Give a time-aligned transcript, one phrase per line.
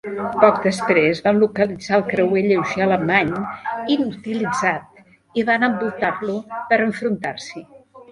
[0.43, 3.29] Poc després van localitzar el creuer lleuger alemany
[3.97, 5.03] inutilitzat
[5.41, 6.39] i van envoltar-lo
[6.73, 7.63] per enfrontar-s'hi.